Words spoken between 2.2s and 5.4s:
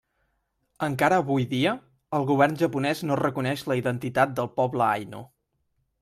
Govern japonès no reconeix la identitat del poble ainu.